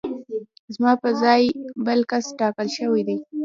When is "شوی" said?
2.77-3.01